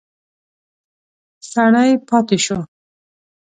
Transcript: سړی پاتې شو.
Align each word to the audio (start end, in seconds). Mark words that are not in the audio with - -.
سړی 1.51 1.89
پاتې 2.07 2.37
شو. 2.45 2.59